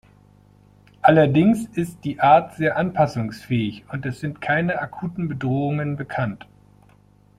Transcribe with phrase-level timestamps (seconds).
[1.03, 6.47] Allerdings ist die Art sehr anpassungsfähig, und es sind keine akuten Bedrohungen bekannt.